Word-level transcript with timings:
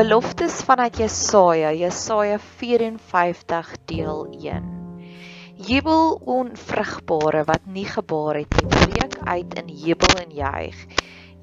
Beloftes 0.00 0.62
vanuit 0.64 0.96
Jesaja, 0.96 1.74
Jesaja 1.76 2.38
54 2.38 3.76
deel 3.84 4.26
1. 4.32 4.68
Jubel 5.60 6.14
onvrugbare 6.24 7.42
wat 7.44 7.66
nie 7.68 7.84
gebaar 7.84 8.38
het 8.40 8.56
nie, 8.56 8.70
breek 8.70 9.18
uit 9.28 9.58
in 9.60 9.68
jubel 9.68 10.22
en 10.22 10.32
juig. 10.32 10.78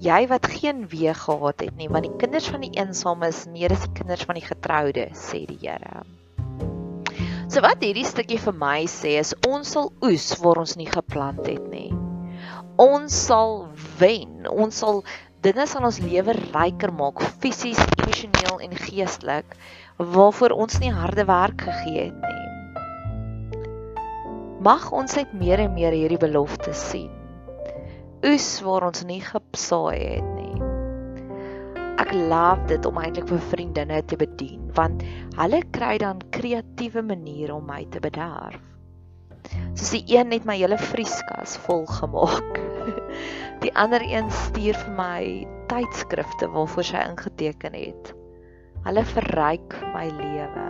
Jy 0.01 0.17
wat 0.31 0.49
geen 0.49 0.87
wee 0.89 1.13
gehad 1.13 1.61
het 1.67 1.77
nie, 1.77 1.85
want 1.93 2.09
die 2.09 2.17
kinders 2.17 2.49
van 2.49 2.65
die 2.65 2.73
eensames 2.73 3.43
meer 3.45 3.77
as 3.77 3.85
die 3.85 3.93
kinders 4.01 4.25
van 4.25 4.41
die 4.41 4.47
getroude, 4.47 5.05
sê 5.13 5.43
die 5.45 5.59
Here. 5.61 6.01
So 7.53 7.61
wat 7.61 7.85
hierdie 7.85 8.09
stukkie 8.09 8.41
vir 8.41 8.57
my 8.57 8.87
sê 8.89 9.19
is 9.21 9.35
ons 9.45 9.77
sal 9.77 9.93
oes 10.01 10.31
waar 10.41 10.65
ons 10.65 10.73
nie 10.81 10.89
geplant 10.89 11.45
het 11.45 11.69
nie. 11.69 11.91
Ons 12.81 13.21
sal 13.29 13.67
wen. 14.01 14.49
Ons 14.49 14.81
sal 14.81 15.03
dinge 15.45 15.67
sal 15.69 15.85
ons 15.85 15.99
lewe 16.01 16.33
ryker 16.33 16.91
maak 16.93 17.21
fisies, 17.41 17.79
emosioneel 18.01 18.61
en 18.65 18.73
geestelik 18.87 19.53
waarvoor 19.97 20.55
ons 20.57 20.79
nie 20.81 20.91
harde 20.93 21.25
werk 21.29 21.61
gegee 21.67 22.09
het 22.09 22.19
nie. 22.23 22.47
Mag 24.65 24.89
ons 24.91 25.13
net 25.15 25.33
meer 25.37 25.61
en 25.61 25.73
meer 25.75 25.93
hierdie 25.93 26.19
belofte 26.21 26.73
sien. 26.73 27.13
Oes 28.25 28.47
waar 28.65 28.87
ons 28.89 29.03
nie 29.05 29.21
gesaai 29.21 30.17
het 30.17 30.29
nie. 30.33 30.57
Ek 32.01 32.13
love 32.13 32.65
dit 32.69 32.85
om 32.89 32.97
eintlik 33.01 33.29
vir 33.29 33.43
vriendinne 33.51 34.01
te 34.09 34.17
bedien 34.17 34.65
want 34.77 35.05
hulle 35.37 35.61
kry 35.73 35.95
dan 36.01 36.21
kreatiewe 36.33 37.01
maniere 37.05 37.55
om 37.55 37.65
my 37.69 37.83
te 37.93 38.01
bederf. 38.01 38.61
Soos 39.77 39.93
die 39.93 40.03
een 40.17 40.33
het 40.33 40.45
my 40.49 40.57
hele 40.59 40.77
vrieskas 40.81 41.55
vol 41.65 41.85
gemaak. 41.89 42.66
Die 43.63 43.73
ander 43.75 44.03
een 44.05 44.31
stuur 44.31 44.77
vir 44.83 44.93
my 44.97 45.21
tydskrifte 45.71 46.49
waarvoor 46.53 46.87
sy 46.87 47.01
ingeteken 47.09 47.77
het. 47.77 48.13
Hulle 48.87 49.03
verryk 49.13 49.75
my 49.93 50.05
lewe. 50.19 50.67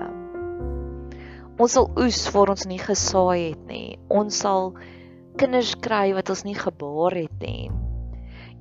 Ons 1.58 1.74
sal 1.74 1.90
oes 1.98 2.22
waar 2.34 2.54
ons 2.54 2.68
nie 2.70 2.80
gesaai 2.82 3.52
het 3.52 3.66
nie. 3.70 3.98
Ons 4.14 4.40
sal 4.44 4.72
kinders 5.42 5.76
kry 5.82 6.12
wat 6.18 6.30
ons 6.34 6.46
nie 6.46 6.58
gebaar 6.58 7.18
het 7.18 7.44
nie. 7.44 7.70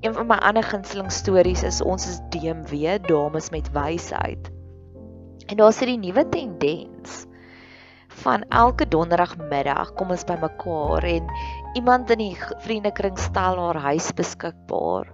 Een 0.04 0.12
van 0.16 0.28
my 0.28 0.36
ander 0.44 0.64
gunsteling 0.64 1.12
stories 1.12 1.64
is 1.64 1.80
ons 1.80 2.04
is 2.08 2.20
DMW, 2.32 2.98
dames 3.08 3.50
met 3.52 3.70
wysheid. 3.72 4.50
En 5.46 5.56
daar 5.60 5.72
sit 5.72 5.88
die 5.88 6.00
nuwe 6.00 6.24
tendens 6.28 7.24
van 8.22 8.44
elke 8.48 8.86
donderdagmiddag 8.88 9.92
kom 9.98 10.10
ons 10.14 10.24
bymekaar 10.28 11.04
en 11.08 11.28
iemand 11.76 12.10
in 12.14 12.22
die 12.24 12.36
vriendekring 12.64 13.18
stel 13.20 13.60
haar 13.60 13.80
huis 13.90 14.08
beskikbaar. 14.16 15.12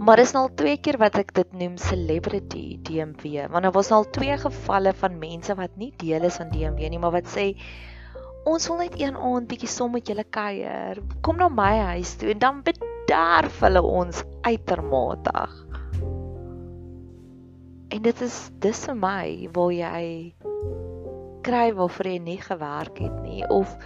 Maar 0.00 0.16
dis 0.22 0.32
nou 0.32 0.46
al 0.46 0.54
twee 0.56 0.78
keer 0.80 0.96
wat 1.00 1.18
ek 1.20 1.34
dit 1.36 1.56
noem 1.60 1.76
celebrity 1.76 2.78
DMW, 2.88 3.46
want 3.52 3.66
daar 3.66 3.74
was 3.76 3.90
al 3.92 4.06
twee 4.16 4.36
gevalle 4.40 4.94
van 4.96 5.18
mense 5.20 5.54
wat 5.58 5.74
nie 5.76 5.92
deel 6.00 6.24
is 6.24 6.38
van 6.40 6.48
DMW 6.54 6.88
nie, 6.88 7.00
maar 7.02 7.12
wat 7.18 7.28
sê 7.28 7.50
ons 8.48 8.68
wil 8.70 8.80
net 8.80 8.96
een 8.96 9.18
aand 9.20 9.48
bietjie 9.50 9.68
som 9.68 9.92
met 9.92 10.08
julle 10.08 10.24
kuier. 10.24 11.02
Kom 11.20 11.36
na 11.36 11.50
my 11.52 11.74
huis 11.92 12.14
toe 12.16 12.32
en 12.32 12.40
dan 12.40 12.62
bederf 12.64 13.60
hulle 13.60 13.82
ons 13.84 14.24
uitermatig. 14.48 15.58
En 17.90 18.02
dit 18.06 18.24
is 18.24 18.38
dis 18.64 18.86
vir 18.86 18.96
my 18.96 19.26
waar 19.52 19.74
jy 19.74 20.00
kry 21.46 21.70
waarvoor 21.76 22.12
jy 22.12 22.18
nie 22.24 22.40
gewerk 22.42 23.00
het 23.02 23.16
nie 23.24 23.44
of 23.48 23.76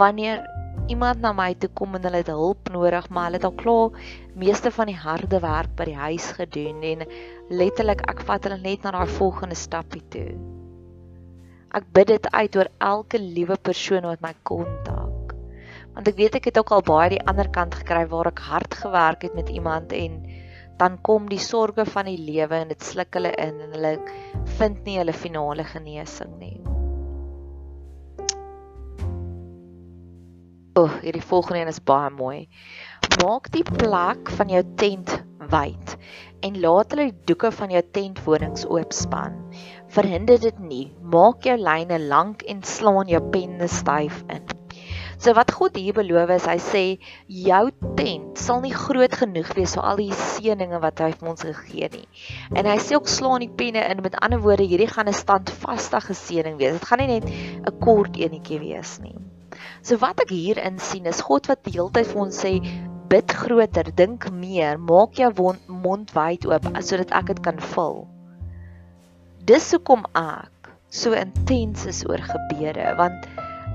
wanneer 0.00 0.44
iemand 0.88 1.20
na 1.20 1.32
my 1.32 1.52
toe 1.54 1.70
kom 1.74 1.94
en 1.94 2.04
hulle 2.06 2.22
het 2.22 2.32
hulp 2.32 2.70
nodig 2.72 3.08
maar 3.08 3.28
hulle 3.28 3.40
het 3.40 3.48
al 3.48 3.58
klaar 3.62 4.08
meeste 4.34 4.70
van 4.74 4.90
die 4.90 4.98
harde 4.98 5.40
werk 5.42 5.74
by 5.78 5.86
die 5.90 5.98
huis 5.98 6.30
gedoen 6.38 6.82
en 6.92 7.04
letterlik 7.50 8.02
ek 8.10 8.24
vat 8.28 8.48
hulle 8.48 8.60
net 8.62 8.84
na 8.86 8.94
daai 8.96 9.10
volgende 9.18 9.58
stappie 9.58 10.02
toe. 10.14 10.30
Ek 11.70 11.86
bid 11.94 12.10
dit 12.10 12.28
uit 12.34 12.56
oor 12.58 12.70
elke 12.82 13.18
liewe 13.22 13.56
persoon 13.68 14.06
wat 14.08 14.22
my 14.24 14.32
kontak. 14.48 15.34
Want 15.94 16.08
ek 16.10 16.16
weet 16.18 16.38
ek 16.38 16.48
het 16.50 16.58
ook 16.58 16.72
al 16.74 16.82
baie 16.86 17.12
die 17.12 17.24
ander 17.30 17.50
kant 17.54 17.76
gekry 17.78 18.04
waar 18.10 18.30
ek 18.30 18.42
hard 18.46 18.74
gewerk 18.82 19.26
het 19.26 19.36
met 19.38 19.50
iemand 19.54 19.92
en 19.94 20.18
dan 20.80 20.96
kom 21.04 21.28
die 21.28 21.40
sorges 21.42 21.92
van 21.92 22.08
die 22.08 22.18
lewe 22.18 22.62
en 22.62 22.70
dit 22.72 22.84
sluk 22.84 23.12
hulle 23.18 23.34
in 23.36 23.58
en 23.66 23.74
hulle 23.76 23.94
vind 24.58 24.84
nie 24.86 24.96
hulle 24.96 25.12
finale 25.12 25.66
genesing 25.68 26.32
nie. 26.40 26.56
O, 30.78 30.86
oh, 30.86 30.92
hierdie 31.02 31.26
volgende 31.26 31.60
een 31.60 31.72
is 31.74 31.82
baie 31.84 32.08
mooi. 32.14 32.38
Maak 33.20 33.50
die 33.52 33.66
plek 33.66 34.30
van 34.38 34.52
jou 34.54 34.62
tent 34.80 35.12
wyd 35.52 35.96
en 36.46 36.56
laat 36.62 36.94
hulle 36.94 37.10
die 37.10 37.28
doeke 37.28 37.50
van 37.52 37.74
jou 37.74 37.82
tentvonings 37.98 38.64
oopspan. 38.70 39.36
Verhinder 39.92 40.40
dit 40.40 40.62
nie. 40.64 40.86
Maak 41.02 41.44
jou 41.44 41.58
lyne 41.60 42.00
lank 42.06 42.46
en 42.48 42.64
slaan 42.64 43.10
jou 43.12 43.20
penne 43.34 43.68
styf 43.68 44.22
in. 44.32 44.49
So 45.20 45.34
wat 45.36 45.50
God 45.52 45.76
hier 45.76 45.92
beloof 45.92 46.30
is, 46.32 46.46
hy 46.48 46.56
sê 46.64 46.82
jou 47.28 47.64
tent 47.98 48.40
sal 48.40 48.62
nie 48.64 48.72
groot 48.72 49.12
genoeg 49.20 49.50
wees 49.52 49.74
vir 49.76 49.84
al 49.84 49.98
die 50.00 50.14
seëninge 50.16 50.78
wat 50.80 51.02
hy 51.04 51.10
vir 51.12 51.32
ons 51.34 51.44
gegee 51.44 51.90
nie. 51.92 52.06
En 52.56 52.64
hy 52.64 52.78
sê 52.80 52.96
ook 52.96 53.10
slaan 53.12 53.44
die 53.44 53.50
penne 53.52 53.82
in 53.92 54.00
met 54.00 54.16
ander 54.24 54.40
woorde, 54.40 54.64
hierdie 54.64 54.88
gaan 54.88 55.12
'n 55.12 55.18
standvaste 55.18 56.00
seëning 56.00 56.56
wees. 56.56 56.78
Dit 56.78 56.88
gaan 56.88 57.04
nie 57.04 57.20
net 57.20 57.28
'n 57.28 57.80
kort 57.84 58.16
enetjie 58.16 58.60
wees 58.64 58.96
nie. 59.04 59.16
So 59.82 60.00
wat 60.00 60.20
ek 60.24 60.32
hier 60.32 60.56
in 60.56 60.78
sien 60.78 61.04
is 61.04 61.20
God 61.20 61.48
wat 61.48 61.64
die 61.64 61.76
hele 61.76 61.90
tyd 61.92 62.06
vir 62.06 62.22
ons 62.22 62.40
sê 62.40 62.54
bid 63.10 63.32
groter, 63.32 63.92
dink 63.92 64.30
meer, 64.30 64.78
maak 64.78 65.18
jou 65.18 65.54
mond 65.68 66.14
wyd 66.14 66.46
oop 66.46 66.64
sodat 66.80 67.12
ek 67.12 67.26
dit 67.26 67.42
kan 67.42 67.58
vul. 67.74 68.08
Dis 69.44 69.70
hoekom 69.72 70.06
ek 70.14 70.72
so 70.88 71.12
intens 71.12 71.84
is 71.86 72.04
oor 72.08 72.18
gebede 72.18 72.96
want 72.96 73.26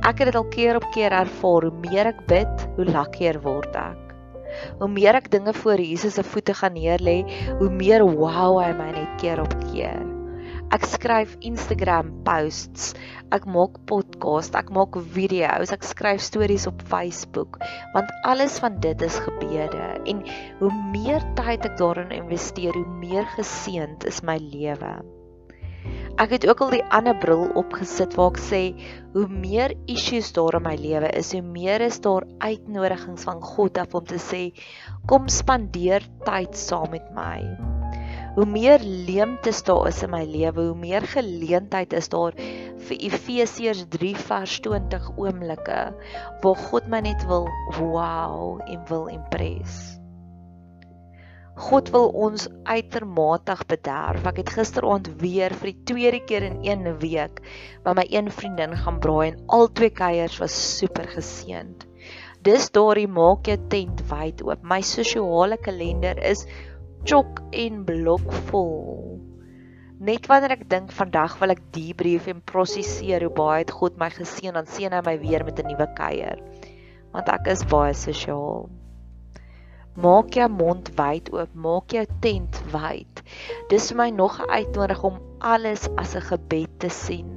ek 0.04 0.20
het 0.20 0.32
dit 0.32 0.40
al 0.40 0.50
keer 0.52 0.80
op 0.80 0.88
keer 0.96 1.16
ervaar 1.16 1.70
hoe 1.70 1.86
meer 1.86 2.12
ek 2.12 2.26
bid, 2.28 2.66
hoe 2.76 2.88
lakkier 2.90 3.40
word 3.46 3.78
ek. 3.80 4.02
Hoe 4.80 4.90
meer 4.92 5.18
ek 5.20 5.32
dinge 5.34 5.54
voor 5.54 5.82
Jesus 5.82 6.18
se 6.20 6.24
voete 6.24 6.56
gaan 6.56 6.76
neerlê, 6.78 7.22
hoe 7.60 7.70
meer 7.72 8.06
wow 8.06 8.60
hy 8.62 8.72
my 8.78 8.92
net 8.96 9.16
keer 9.22 9.42
op 9.44 9.56
keer. 9.70 10.04
Ek 10.74 10.86
skryf 10.90 11.36
Instagram 11.46 12.10
posts. 12.26 12.94
Ek 13.36 13.46
maak 13.50 13.78
podcast, 13.90 14.56
ek 14.58 14.72
maak 14.74 14.98
video's, 15.16 15.74
ek 15.74 15.86
skryf 15.86 16.24
stories 16.24 16.68
op 16.70 16.82
Facebook, 16.90 17.60
want 17.96 18.12
alles 18.30 18.58
van 18.64 18.80
dit 18.84 19.06
is 19.06 19.18
gebede 19.26 19.92
en 20.06 20.24
hoe 20.62 20.72
meer 20.94 21.26
tyd 21.40 21.66
ek 21.70 21.78
daarin 21.82 22.14
investeer, 22.16 22.76
hoe 22.78 22.98
meer 23.02 23.28
geseënd 23.38 24.08
is 24.10 24.24
my 24.26 24.38
lewe. 24.42 24.98
Ek 26.16 26.32
het 26.32 26.46
ook 26.48 26.62
al 26.64 26.70
die 26.72 26.84
ander 26.96 27.16
bril 27.20 27.50
opgesit 27.60 28.14
waar 28.16 28.30
ek 28.32 28.38
sê 28.40 28.60
hoe 29.12 29.26
meer 29.28 29.74
issues 29.92 30.30
daar 30.38 30.56
in 30.56 30.64
my 30.64 30.76
lewe 30.80 31.10
is, 31.20 31.34
hoe 31.36 31.44
meer 31.44 31.84
is 31.84 31.98
daar 32.06 32.24
uitnodigings 32.40 33.26
van 33.28 33.42
God 33.44 33.76
af 33.82 33.98
om 34.00 34.06
te 34.08 34.20
sê 34.24 34.40
kom 35.12 35.28
spandeer 35.28 36.06
tyd 36.24 36.56
saam 36.56 36.94
met 36.96 37.10
my. 37.18 37.42
Hoe 38.38 38.48
meer 38.48 38.80
leemtes 39.10 39.60
daar 39.68 39.90
is 39.92 40.00
in 40.08 40.14
my 40.16 40.24
lewe, 40.24 40.70
hoe 40.70 40.80
meer 40.86 41.04
geleentheid 41.18 41.98
is 42.00 42.08
daar 42.16 42.40
vir 42.88 43.04
Efesiërs 43.12 43.84
3 43.98 44.16
vers 44.30 44.56
20 44.72 45.12
oomblikke 45.20 45.84
waar 46.48 46.66
God 46.72 46.88
my 46.96 47.04
net 47.12 47.28
wil 47.28 47.52
wow 47.76 48.64
en 48.64 48.88
wil 48.88 49.08
impress. 49.20 50.05
God 51.56 51.90
wil 51.94 52.10
ons 52.20 52.50
uitermate 52.68 53.56
bederf. 53.70 54.26
Ek 54.28 54.42
het 54.42 54.50
gisteraand 54.58 55.08
weer 55.22 55.54
vir 55.56 55.72
die 55.72 55.86
tweede 55.88 56.20
keer 56.28 56.44
in 56.50 56.58
een 56.68 56.90
week 57.00 57.40
by 57.86 57.94
my 57.96 58.04
een 58.12 58.28
vriendin 58.28 58.76
gaan 58.76 59.00
braai 59.00 59.30
en 59.30 59.40
al 59.56 59.72
twee 59.72 59.94
kuiers 59.96 60.36
was 60.44 60.58
super 60.80 61.08
geseënd. 61.08 61.88
Dis 62.44 62.68
daardie 62.76 63.08
maak 63.08 63.48
jou 63.48 63.56
tent 63.72 64.04
wyd 64.12 64.44
oop. 64.44 64.68
My 64.68 64.82
sosiale 64.84 65.56
kalender 65.58 66.20
is 66.20 66.44
chok 67.08 67.40
en 67.56 67.86
blok 67.88 68.28
vol. 68.52 69.22
Net 70.04 70.28
wanneer 70.28 70.58
ek 70.58 70.68
dink 70.70 70.92
vandag 70.92 71.40
wil 71.40 71.56
ek 71.56 71.64
debrief 71.72 72.28
en 72.28 72.44
prosesseer 72.44 73.24
hoe 73.24 73.32
baie 73.32 73.64
het 73.64 73.72
God 73.72 73.96
my 73.98 74.12
geseën, 74.12 74.52
dan 74.54 74.68
seën 74.68 74.92
hy 74.92 75.06
my 75.08 75.16
weer 75.24 75.48
met 75.48 75.64
'n 75.64 75.72
nuwe 75.72 75.88
kuier. 75.96 76.42
Want 77.16 77.32
ek 77.32 77.48
is 77.48 77.64
baie 77.64 77.94
sosiaal. 77.96 78.68
Maak 79.96 80.34
jou 80.36 80.50
mond 80.52 80.90
wyd 80.98 81.30
oop, 81.32 81.52
maak 81.56 81.94
jou 81.96 82.02
tent 82.20 82.58
wyd. 82.74 83.22
Dis 83.72 83.86
vir 83.92 83.98
my 84.02 84.10
nog 84.12 84.42
'n 84.44 84.50
uitnodiging 84.52 85.14
om 85.14 85.22
alles 85.40 85.88
as 85.96 86.16
'n 86.16 86.28
gebed 86.32 86.80
te 86.84 86.90
sien. 86.90 87.30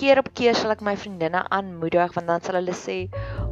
Keer 0.00 0.18
op 0.18 0.30
keer 0.32 0.54
sal 0.56 0.72
ek 0.72 0.80
my 0.80 0.94
vriendinne 0.96 1.42
aanmoedig 1.52 2.14
want 2.14 2.26
dan 2.26 2.40
sal 2.40 2.56
hulle 2.60 2.72
sê, 2.72 2.96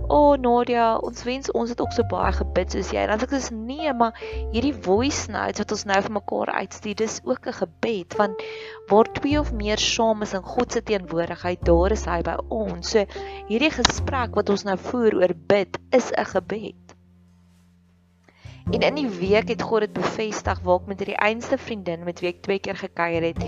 "O 0.09 0.33
oh, 0.33 0.39
Nadia, 0.41 0.97
ons 0.97 1.25
wens 1.29 1.53
ons 1.53 1.69
het 1.69 1.81
ook 1.81 1.93
so 1.93 2.03
baie 2.09 2.33
gebid 2.33 2.73
soos 2.73 2.95
jy." 2.97 3.05
Dan 3.07 3.19
sê 3.19 3.29
ek 3.29 3.37
dis 3.37 3.51
nee, 3.51 3.93
maar 3.93 4.17
hierdie 4.55 4.73
voice 4.73 5.31
notes 5.31 5.59
wat 5.59 5.77
ons 5.77 5.85
nou 5.85 6.01
vir 6.01 6.17
mekaar 6.17 6.55
uitstuur, 6.63 6.95
dis 6.95 7.21
ook 7.25 7.47
'n 7.47 7.59
gebed 7.61 8.17
want 8.17 8.43
waar 8.89 9.13
twee 9.21 9.39
of 9.39 9.53
meer 9.53 9.77
saam 9.77 10.23
is 10.23 10.33
in 10.33 10.43
God 10.43 10.73
se 10.73 10.81
teenwoordigheid, 10.81 11.61
daar 11.61 11.93
is 11.93 12.07
hy 12.07 12.23
by 12.23 12.39
ons. 12.49 12.89
So 12.89 13.05
hierdie 13.53 13.71
gesprek 13.71 14.35
wat 14.35 14.49
ons 14.49 14.65
nou 14.65 14.79
voer 14.79 15.15
oor 15.15 15.35
bid 15.37 15.77
is 15.93 16.11
'n 16.17 16.25
gebed. 16.25 16.88
En 18.69 18.81
in 18.81 18.95
die 18.95 19.09
week 19.09 19.49
het 19.49 19.63
God 19.65 19.81
dit 19.87 19.93
bevestig 19.97 20.59
waar 20.61 20.83
ek 20.83 20.89
met 20.91 21.01
hierdie 21.01 21.21
einste 21.25 21.57
vriendin 21.57 22.03
met 22.05 22.19
wie 22.21 22.29
ek 22.35 22.43
twee 22.45 22.61
keer 22.61 22.77
gekuier 22.77 23.25
het, 23.31 23.41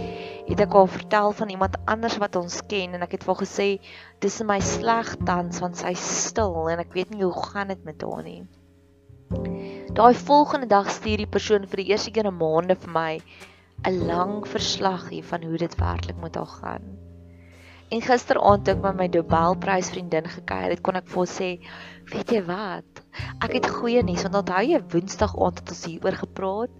het 0.46 0.62
ek 0.64 0.72
haar 0.72 0.88
vertel 0.88 1.34
van 1.36 1.52
iemand 1.52 1.76
anders 1.84 2.16
wat 2.22 2.38
ons 2.40 2.56
ken 2.70 2.96
en 2.96 3.04
ek 3.04 3.18
het 3.18 3.26
vir 3.26 3.34
haar 3.34 3.42
gesê 3.42 3.66
dis 4.24 4.38
my 4.48 4.56
sleg 4.64 5.10
tans 5.28 5.60
want 5.60 5.76
sy 5.82 5.92
stil 6.00 6.56
en 6.72 6.80
ek 6.80 6.96
weet 6.96 7.12
nie 7.12 7.20
hoe 7.20 7.44
gaan 7.50 7.68
dit 7.68 7.84
met 7.84 8.00
haar 8.00 8.24
nie. 8.24 8.40
Daai 9.92 10.14
volgende 10.16 10.70
dag 10.72 10.88
stuur 10.88 11.20
die 11.26 11.32
persoon 11.36 11.68
vir 11.68 11.84
die 11.84 11.90
eerste 11.92 12.16
keer 12.16 12.32
in 12.32 12.40
maande 12.40 12.80
vir 12.80 12.96
my 12.96 13.12
'n 13.84 14.02
lang 14.08 14.34
verslaggie 14.48 15.22
van 15.34 15.44
hoe 15.44 15.60
dit 15.68 15.80
werklik 15.84 16.16
met 16.24 16.40
haar 16.40 16.54
gaan. 16.64 17.09
En 17.90 18.02
gisteraand 18.02 18.64
toe 18.64 18.76
ek 18.76 18.82
met 18.84 18.98
my 19.00 19.06
Nobelprys 19.10 19.88
vriendin 19.90 20.28
gekuier 20.30 20.70
het, 20.70 20.82
kon 20.86 20.98
ek 20.98 21.08
vir 21.10 21.26
sê, 21.26 21.48
"Weet 22.12 22.30
jy 22.30 22.42
wat? 22.46 23.02
Ek 23.42 23.52
het 23.52 23.66
goeie 23.66 24.02
nuus 24.02 24.22
want 24.22 24.38
onthou 24.42 24.62
jy 24.62 24.78
Woensdag 24.92 25.34
aand 25.34 25.58
het 25.58 25.72
ons 25.74 25.84
hieroor 25.84 26.18
gepraat? 26.22 26.70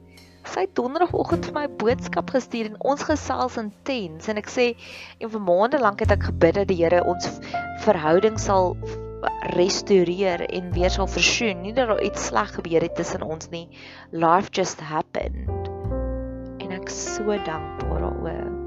Sy 0.45 0.61
het 0.61 0.75
Donderdagoggend 0.75 1.45
vir 1.45 1.55
my 1.55 1.67
boodskap 1.83 2.31
gestuur 2.31 2.71
en 2.71 2.77
ons 2.81 3.03
gesels 3.03 3.59
intens 3.59 4.29
en 4.29 4.37
ek 4.37 4.49
sê 4.49 4.77
en 5.19 5.31
vir 5.31 5.41
maande 5.41 5.81
lank 5.83 6.01
het 6.01 6.15
ek 6.15 6.31
gebid 6.31 6.55
dat 6.55 6.69
die 6.69 6.79
Here 6.79 7.03
ons 7.05 7.27
verhouding 7.85 8.39
sal 8.39 8.77
restoreer 9.57 10.47
en 10.47 10.73
weer 10.73 10.91
sal 10.91 11.07
versoen. 11.07 11.61
Nie 11.63 11.75
dat 11.75 11.89
daar 11.89 12.03
iets 12.03 12.31
sleg 12.31 12.55
gebeur 12.55 12.87
het 12.87 12.95
tussen 12.95 13.23
ons 13.23 13.51
nie. 13.51 13.69
Life 14.13 14.51
just 14.53 14.81
happened. 14.81 15.69
En 16.63 16.71
ek 16.71 16.89
so 16.89 17.37
dankbaar 17.45 18.01
daaroor. 18.01 18.60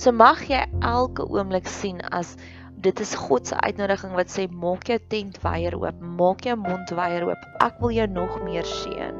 So 0.00 0.14
mag 0.16 0.46
jy 0.48 0.62
elke 0.80 1.26
oomblik 1.28 1.66
sien 1.68 1.98
as 2.16 2.30
dit 2.80 3.00
is 3.04 3.10
God 3.20 3.50
se 3.50 3.56
uitnodiging 3.60 4.14
wat 4.16 4.30
sê 4.32 4.46
maak 4.48 4.86
jou 4.88 4.96
tent 5.12 5.36
wyer 5.44 5.74
oop, 5.76 5.98
maak 6.00 6.46
jou 6.48 6.54
mond 6.56 6.92
wyer 6.96 7.26
oop. 7.26 7.42
Ek 7.60 7.76
wil 7.82 7.92
jou 7.92 8.06
nog 8.08 8.38
meer 8.46 8.64
seën. 8.64 9.18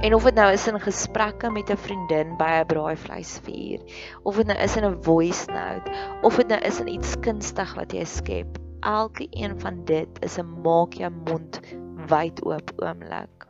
En 0.00 0.16
of 0.16 0.24
dit 0.24 0.38
nou 0.38 0.46
is 0.54 0.64
in 0.70 0.80
gesprekke 0.80 1.50
met 1.52 1.68
'n 1.68 1.76
vriendin 1.76 2.32
by 2.40 2.48
'n 2.62 2.70
braaivleisvuur, 2.72 3.84
of 4.24 4.36
dit 4.40 4.46
nou 4.46 4.56
is 4.64 4.76
in 4.76 4.84
'n 4.84 5.02
voice 5.02 5.44
note, 5.52 5.92
of 6.22 6.36
dit 6.36 6.48
nou 6.48 6.60
is 6.60 6.80
in 6.80 6.88
iets 6.88 7.12
kunstig 7.20 7.74
wat 7.74 7.92
jy 7.92 8.04
skep, 8.04 8.58
elke 8.80 9.28
een 9.30 9.60
van 9.60 9.84
dit 9.84 10.08
is 10.24 10.38
'n 10.38 10.62
maak 10.64 10.94
jou 10.94 11.12
mond 11.28 11.60
wyd 12.08 12.44
oop 12.46 12.72
oomblik. 12.80 13.46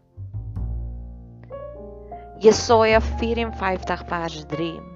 Jesaja 2.39 3.01
54 3.01 4.05
vers 4.09 4.45
3 4.47 4.96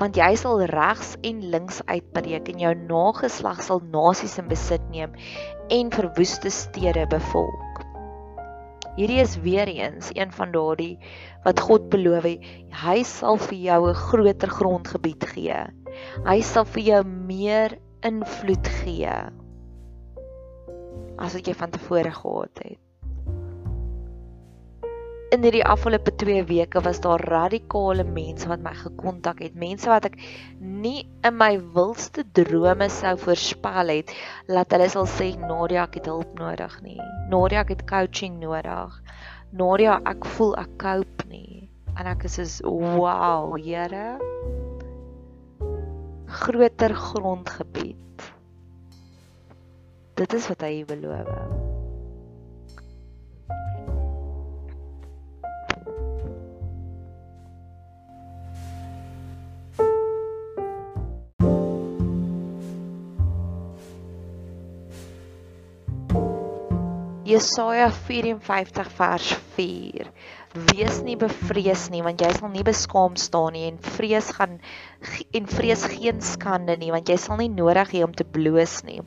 want 0.00 0.18
jy 0.18 0.30
sal 0.40 0.62
regs 0.70 1.14
en 1.22 1.40
links 1.54 1.80
uitbreek 1.86 2.48
en 2.52 2.62
jou 2.64 2.74
nageslag 2.74 3.62
sal 3.62 3.82
nasies 3.92 4.38
in 4.42 4.48
besit 4.50 4.84
neem 4.90 5.14
en 5.72 5.92
verwoeste 5.94 6.50
stede 6.50 7.06
bevolk. 7.10 7.82
Hierdie 8.94 9.20
is 9.22 9.38
weer 9.42 9.66
eens 9.68 10.12
een 10.14 10.30
van 10.32 10.52
daardie 10.54 10.98
wat 11.44 11.60
God 11.60 11.88
beloof 11.90 12.28
het, 12.28 12.44
hy 12.84 13.02
sal 13.02 13.40
vir 13.48 13.58
jou 13.58 13.80
'n 13.90 13.94
groter 13.94 14.50
grondgebied 14.50 15.24
gee. 15.34 15.62
Hy 16.26 16.40
sal 16.40 16.64
vir 16.64 16.82
jou 16.82 17.02
meer 17.04 17.78
invloed 18.02 18.68
gee 18.84 19.16
as 21.16 21.34
wat 21.36 21.46
jy 21.46 21.54
van 21.54 21.70
tevore 21.70 22.10
gehad 22.10 22.64
het 22.64 22.83
in 25.34 25.42
hierdie 25.42 25.64
afgelope 25.66 26.12
2 26.20 26.44
weke 26.46 26.80
was 26.84 27.00
daar 27.02 27.22
radikale 27.26 28.04
mense 28.06 28.46
wat 28.46 28.62
my 28.62 28.70
gekontak 28.78 29.40
het, 29.42 29.56
mense 29.58 29.88
wat 29.90 30.06
ek 30.06 30.18
nie 30.62 31.02
in 31.26 31.34
my 31.40 31.56
wildste 31.74 32.22
drome 32.38 32.86
sou 32.92 33.16
voorspel 33.24 33.90
het 33.90 34.12
dat 34.46 34.76
hulle 34.76 34.86
sal 34.92 35.08
sê 35.10 35.32
Nadia 35.40 35.88
ek 35.88 35.98
het 35.98 36.10
hulp 36.12 36.38
nodig 36.38 36.76
nie. 36.86 37.00
Nadia 37.32 37.64
ek 37.64 37.74
het 37.74 37.82
coaching 37.90 38.38
nodig. 38.44 38.94
Nadia 39.58 39.98
ek 40.06 40.28
voel 40.36 40.54
ek 40.62 40.78
cope 40.82 41.28
nie. 41.32 41.66
En 41.98 42.10
ek 42.10 42.28
is 42.30 42.38
so 42.60 42.78
wow, 42.94 43.58
Here. 43.58 44.14
Groter 46.44 46.94
grondgebied. 46.94 48.30
Dit 50.14 50.34
is 50.34 50.50
wat 50.50 50.62
hy 50.62 50.82
beloof 50.86 51.30
het. 51.30 51.63
Jesaja 67.34 67.90
54 67.90 68.90
vers 68.94 69.30
4. 69.56 70.06
Wees 70.70 71.00
nie 71.02 71.16
bevrees 71.18 71.88
nie 71.90 72.02
want 72.06 72.20
jy 72.22 72.28
sal 72.36 72.52
nie 72.52 72.62
beskaam 72.66 73.16
staan 73.18 73.56
nie 73.56 73.64
en 73.66 73.80
vrees 73.96 74.28
gaan 74.36 74.52
en 75.40 75.48
vrees 75.50 75.82
geen 75.96 76.20
skande 76.22 76.76
nie 76.78 76.92
want 76.94 77.10
jy 77.10 77.16
sal 77.18 77.40
nie 77.40 77.48
nodig 77.50 77.90
hê 77.96 78.04
om 78.06 78.14
te 78.14 78.26
bloos 78.36 78.76
nie. 78.86 79.00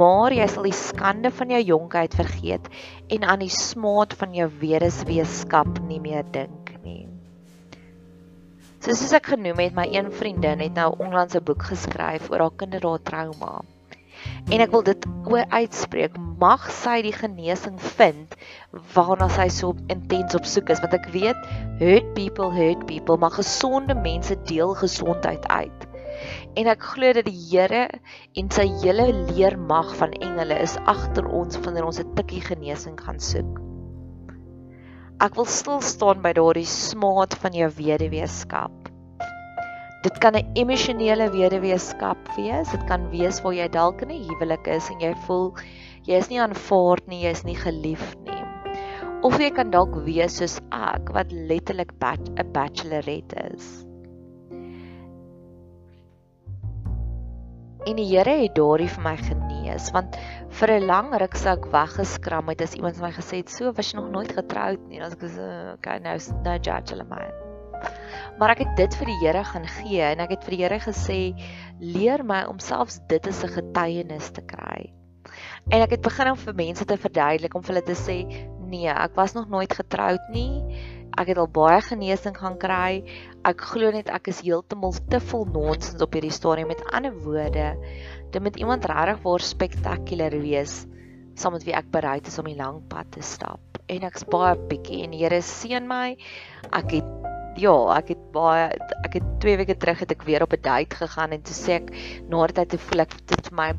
Maar 0.00 0.36
jy 0.36 0.48
sal 0.52 0.68
die 0.68 0.76
skande 0.76 1.32
van 1.38 1.54
jou 1.56 1.62
jonkheid 1.70 2.18
vergeet 2.20 2.68
en 3.16 3.24
aan 3.24 3.46
die 3.46 3.54
smaad 3.54 4.12
van 4.20 4.36
jou 4.36 4.50
weresweeskap 4.60 5.80
nie 5.88 6.02
meer 6.04 6.28
dink 6.36 6.74
nie. 6.84 7.06
Soos 8.84 9.08
ek 9.16 9.32
genoem 9.32 9.64
het, 9.64 9.72
my 9.78 9.88
een 9.88 10.12
vriendin 10.20 10.68
het 10.68 10.76
nou 10.76 10.92
onlangs 11.00 11.40
'n 11.40 11.44
boek 11.48 11.64
geskryf 11.72 12.28
oor 12.28 12.44
haar 12.44 12.56
kindertrauma 12.60 13.56
en 14.48 14.62
ek 14.64 14.72
wil 14.74 14.84
dit 14.86 15.06
oor 15.28 15.44
uitspreek 15.52 16.16
mag 16.40 16.64
sy 16.72 17.00
die 17.06 17.14
genesing 17.14 17.76
vind 17.98 18.34
waarna 18.94 19.28
sy 19.32 19.48
so 19.52 19.74
intens 19.92 20.36
op 20.38 20.48
soek 20.48 20.72
is 20.74 20.82
want 20.84 20.96
ek 20.98 21.10
weet 21.14 21.48
hurt 21.82 22.08
people 22.16 22.50
hurt 22.54 22.86
people 22.90 23.18
maar 23.20 23.36
gesonde 23.36 23.96
mense 23.98 24.36
deel 24.50 24.74
gesondheid 24.78 25.46
uit. 25.48 25.86
En 26.58 26.66
ek 26.70 26.82
glo 26.94 27.12
dat 27.14 27.28
die 27.28 27.38
Here 27.38 27.84
en 28.40 28.50
sy 28.54 28.66
hele 28.82 29.06
leermag 29.30 29.94
van 30.00 30.16
engele 30.18 30.58
is 30.64 30.76
agter 30.90 31.28
ons 31.28 31.60
wanneer 31.64 31.86
ons 31.86 32.00
'n 32.02 32.14
tikkie 32.18 32.42
genesing 32.50 32.98
gaan 32.98 33.20
soek. 33.20 33.62
Ek 35.22 35.34
wil 35.34 35.46
stil 35.50 35.80
staan 35.82 36.22
by 36.22 36.32
daardie 36.32 36.66
smaad 36.66 37.34
van 37.42 37.52
jou 37.52 37.70
weduweeskap 37.78 38.87
Dit 40.02 40.18
kan 40.22 40.36
'n 40.38 40.46
emosionele 40.54 41.26
weduweeskap 41.30 42.18
wees. 42.36 42.70
Dit 42.70 42.84
kan 42.86 43.08
wees 43.10 43.40
waar 43.42 43.54
jy 43.54 43.68
dalk 43.68 44.02
in 44.02 44.12
'n 44.14 44.28
huwelik 44.28 44.66
is 44.66 44.90
en 44.90 45.00
jy 45.00 45.14
voel 45.26 45.54
jy 46.06 46.14
is 46.14 46.28
nie 46.30 46.40
aanvaard 46.40 47.06
nie, 47.08 47.24
jy 47.24 47.30
is 47.30 47.44
nie 47.44 47.56
geliefd 47.58 48.18
nie. 48.22 48.44
Of 49.22 49.40
jy 49.40 49.50
kan 49.50 49.70
dalk 49.70 49.96
wees 50.06 50.38
soos 50.38 50.60
ek 50.70 51.10
wat 51.10 51.32
letterlik 51.32 51.92
'n 51.98 52.52
bachelorette 52.52 53.50
is. 53.54 53.84
En 57.86 57.96
die 57.96 58.06
Here 58.06 58.42
het 58.42 58.54
daardie 58.54 58.88
vir 58.88 59.02
my 59.02 59.16
genees 59.16 59.90
want 59.90 60.16
vir 60.60 60.70
'n 60.78 60.86
lang 60.86 61.12
ruk 61.18 61.34
sou 61.34 61.56
ek 61.56 61.66
weggeskram 61.72 62.48
het 62.48 62.62
as 62.62 62.74
iemand 62.74 62.96
vir 62.96 63.08
my 63.08 63.12
gesê 63.12 63.42
het 63.42 63.50
so 63.50 63.72
was 63.72 63.92
jy 63.92 63.98
nog 63.98 64.10
nooit 64.10 64.32
getroud 64.32 64.78
nie. 64.88 65.00
Dan 65.00 65.12
ek 65.12 65.22
sê 65.26 65.74
okay 65.74 65.98
nou 65.98 66.16
nou 66.44 66.58
judge 66.58 66.94
hulle 66.94 67.04
my. 67.10 67.47
Maar 68.38 68.54
ek 68.54 68.60
het 68.62 68.76
dit 68.78 68.94
vir 69.00 69.10
die 69.10 69.18
Here 69.18 69.42
gaan 69.44 69.66
gee 69.66 70.04
en 70.12 70.20
ek 70.22 70.36
het 70.36 70.44
vir 70.46 70.54
die 70.54 70.62
Here 70.62 70.78
gesê 70.82 71.18
leer 71.82 72.22
my 72.22 72.44
om 72.46 72.60
selfs 72.62 73.00
dit 73.10 73.26
as 73.26 73.42
'n 73.44 73.50
getuienis 73.56 74.30
te 74.30 74.42
kry. 74.46 74.92
En 75.70 75.82
ek 75.82 75.90
het 75.90 76.02
begin 76.02 76.30
om 76.30 76.38
vir 76.38 76.54
mense 76.54 76.84
te 76.84 76.96
verduidelik 76.96 77.54
om 77.54 77.62
vir 77.62 77.74
hulle 77.74 77.86
te 77.86 77.98
sê 77.98 78.18
nee, 78.68 78.88
ek 78.88 79.16
was 79.16 79.34
nog 79.34 79.48
nooit 79.48 79.72
getroud 79.72 80.22
nie. 80.30 80.62
Ek 81.18 81.32
het 81.32 81.38
al 81.38 81.48
baie 81.48 81.80
genesing 81.82 82.36
gaan 82.36 82.58
kry. 82.58 83.02
Ek 83.42 83.60
glo 83.60 83.90
net 83.90 84.08
ek 84.08 84.28
is 84.28 84.42
heeltemal 84.46 84.94
te 85.10 85.20
vol 85.20 85.44
nonsens 85.44 86.02
op 86.02 86.14
hierdie 86.14 86.30
stadium 86.30 86.68
met 86.68 86.84
ander 86.92 87.16
woorde. 87.24 87.74
Dit 88.30 88.42
moet 88.42 88.56
iemand 88.56 88.84
regtig 88.84 89.22
waar 89.24 89.40
spektakulêr 89.40 90.38
wees 90.40 90.86
saam 91.34 91.54
met 91.54 91.64
wie 91.64 91.74
ek 91.74 91.90
bereid 91.94 92.26
is 92.26 92.38
om 92.38 92.46
die 92.50 92.58
lang 92.58 92.82
pad 92.90 93.10
te 93.14 93.22
stap. 93.22 93.60
En 93.88 94.06
ek's 94.06 94.26
baie 94.30 94.54
bietjie 94.70 95.04
en 95.04 95.14
die 95.14 95.22
Here 95.24 95.42
seën 95.42 95.86
my. 95.86 96.16
Ek 96.74 96.90
het 96.98 97.37
ja, 97.58 97.74
ek 97.96 98.12
het 98.14 98.20
baie 98.34 98.68
ek 99.04 99.18
het 99.18 99.26
2 99.42 99.58
weke 99.60 99.76
terug 99.80 100.02
het 100.02 100.12
ek 100.14 100.24
weer 100.28 100.44
op 100.44 100.54
'n 100.54 100.62
date 100.62 100.96
gegaan 100.96 101.32
en 101.34 101.42
toe 101.42 101.56
sê 101.56 101.72
ek 101.80 101.90
na 102.28 102.46
die 102.46 102.54
tyd 102.54 102.70
te 102.70 102.78
voel 102.78 103.00
ek 103.04 103.14
dit 103.26 103.48
vir 103.48 103.56
my 103.56 103.70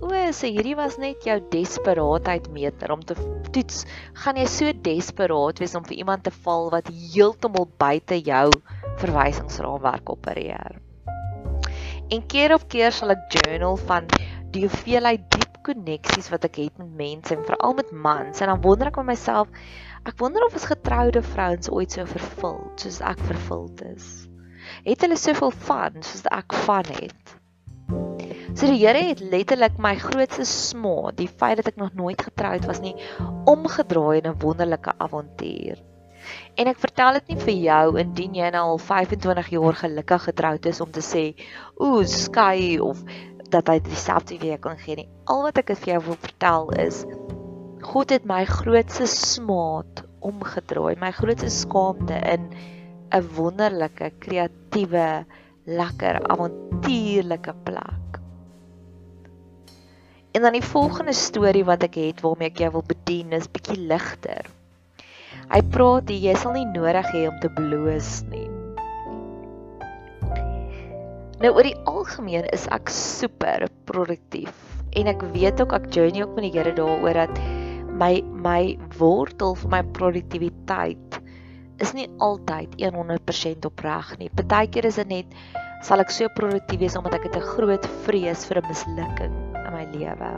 o, 0.00 0.08
sê 0.08 0.50
hierdie 0.54 0.76
was 0.76 0.98
net 0.98 1.24
jou 1.24 1.38
desperaatheid 1.50 2.50
meter 2.52 2.92
om 2.92 3.00
te 3.00 3.14
toets. 3.52 3.86
Gaan 4.14 4.36
jy 4.36 4.46
so 4.46 4.72
desperaat 4.72 5.58
wees 5.58 5.74
om 5.74 5.84
vir 5.84 5.98
iemand 5.98 6.24
te 6.24 6.30
val 6.44 6.70
wat 6.70 6.88
heeltemal 6.88 7.68
buite 7.78 8.20
jou 8.22 8.50
verwysingsraamwerk 8.98 10.10
opereer? 10.10 10.78
En 12.10 12.26
keer 12.26 12.54
op 12.54 12.68
keer 12.68 12.92
sal 12.92 13.10
ek 13.10 13.30
journal 13.32 13.76
van 13.76 14.06
die 14.52 14.66
hoeveelheid 14.66 15.30
diep 15.30 15.58
koneksies 15.64 16.28
wat 16.30 16.44
ek 16.44 16.60
het 16.60 16.78
met 16.78 16.92
mense 16.98 17.34
en 17.34 17.46
veral 17.48 17.74
met 17.74 17.90
mans 17.90 18.40
en 18.40 18.52
dan 18.52 18.60
wonder 18.60 18.90
ek 18.92 19.00
met 19.00 19.14
myself 19.14 19.48
Ek 20.04 20.18
wonder 20.20 20.44
of 20.44 20.52
as 20.52 20.66
getroude 20.68 21.22
vrouens 21.24 21.70
ooit 21.72 21.94
so 21.94 22.04
vervuld 22.04 22.82
soos 22.82 22.98
ek 23.00 23.20
vervuld 23.24 23.78
is. 23.88 24.08
Het 24.84 25.00
hulle 25.00 25.16
soveel 25.16 25.52
van 25.64 25.96
soos 26.04 26.26
ek 26.28 26.52
van 26.66 26.90
het? 26.92 27.32
So 28.52 28.68
die 28.68 28.82
Here 28.82 29.00
het 29.00 29.22
letterlik 29.32 29.78
my 29.80 29.94
grootste 29.96 30.44
smaak, 30.44 31.16
die 31.16 31.30
feit 31.30 31.56
dat 31.62 31.72
ek 31.72 31.80
nog 31.80 31.96
nooit 31.96 32.20
getroud 32.20 32.68
was 32.68 32.82
nie, 32.84 32.92
omgedraai 33.48 34.20
in 34.20 34.28
'n 34.28 34.38
wonderlike 34.44 34.92
avontuur. 35.06 35.80
En 36.60 36.68
ek 36.68 36.84
vertel 36.84 37.20
dit 37.20 37.32
nie 37.32 37.40
vir 37.46 37.56
jou 37.64 37.98
indien 38.04 38.34
jy 38.34 38.50
nou 38.52 38.64
al 38.74 38.78
25 38.78 39.48
jaar 39.56 39.80
gelukkig 39.86 40.28
getroud 40.28 40.66
is 40.66 40.80
om 40.84 40.90
te 40.92 41.00
sê, 41.00 41.24
ooh, 41.80 42.04
sky 42.04 42.76
of 42.76 43.00
dat 43.48 43.68
hy 43.72 43.80
dieselfde 43.80 44.38
weer 44.38 44.58
kan 44.58 44.76
gee 44.76 44.96
nie. 44.96 45.08
Al 45.24 45.42
wat 45.48 45.58
ek 45.58 45.72
vir 45.76 45.94
jou 45.94 46.02
wil 46.12 46.20
vertel 46.20 46.70
is 46.84 47.06
God 47.84 48.14
het 48.14 48.24
my 48.24 48.46
grootste 48.48 49.04
smaad 49.10 50.04
omgedraai, 50.24 50.96
my 50.96 51.10
grootste 51.12 51.50
skaamte 51.52 52.16
in 52.32 52.48
'n 53.12 53.26
wonderlike, 53.36 54.08
kreatiewe, 54.24 55.24
lekker, 55.66 56.18
avontuurlike 56.32 57.54
plek. 57.64 58.18
En 60.32 60.42
dan 60.42 60.52
die 60.52 60.64
volgende 60.64 61.12
storie 61.12 61.64
wat 61.64 61.82
ek 61.82 61.94
het 61.94 62.20
waarmee 62.24 62.48
ek 62.48 62.58
jou 62.58 62.70
wil 62.72 62.84
bedien 62.88 63.32
is 63.32 63.52
bietjie 63.52 63.78
ligter. 63.78 64.48
Hy 65.52 65.60
praat 65.70 66.08
jy 66.08 66.34
sal 66.34 66.56
nie 66.56 66.66
nodig 66.66 67.06
hê 67.12 67.28
om 67.28 67.38
te 67.40 67.50
bloos 67.52 68.22
nie. 68.32 68.48
Nou 71.38 71.52
oor 71.52 71.62
die 71.62 71.76
algemeen 71.84 72.48
is 72.50 72.64
ek 72.72 72.88
super 72.88 73.68
produktief 73.84 74.54
en 74.96 75.06
ek 75.06 75.22
weet 75.36 75.60
ook 75.60 75.72
ek 75.76 75.92
journey 75.92 76.22
ook 76.22 76.34
met 76.34 76.48
die 76.48 76.54
Here 76.58 76.72
daaroor 76.72 77.26
dat 77.26 77.63
my 77.94 78.22
my 78.46 78.76
wortel 78.98 79.54
vir 79.58 79.70
my 79.70 79.82
produktiwiteit 79.96 81.20
is 81.82 81.92
nie 81.96 82.06
altyd 82.22 82.74
100% 82.78 83.68
opreg 83.68 84.10
nie. 84.20 84.30
Partykeer 84.30 84.88
is 84.90 84.98
dit 85.02 85.10
net 85.10 85.38
sal 85.84 86.02
ek 86.02 86.12
so 86.14 86.30
produktief 86.36 86.80
wees 86.80 86.96
omdat 86.98 87.18
ek 87.18 87.30
'n 87.30 87.48
groot 87.54 87.86
vrees 88.06 88.44
vir 88.48 88.62
'n 88.62 88.68
mislukking 88.68 89.34
in 89.62 89.72
my 89.74 89.84
lewe. 89.94 90.32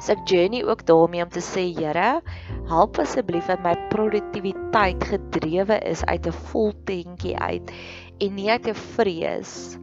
So 0.00 0.12
ek 0.12 0.24
journey 0.28 0.62
ook 0.62 0.84
daarmee 0.86 1.22
om 1.22 1.30
te 1.30 1.40
sê, 1.40 1.64
Here, 1.72 2.20
help 2.68 2.98
asseblief 2.98 3.46
dat 3.46 3.62
my 3.62 3.74
produktiwiteit 3.90 5.04
gedrewe 5.04 5.80
is 5.84 6.04
uit 6.04 6.26
'n 6.26 6.38
vol 6.52 6.72
tentjie 6.84 7.36
uit 7.38 7.72
en 8.20 8.34
nie 8.34 8.50
uit 8.50 8.66
'n 8.68 8.74
vrees 8.74 9.78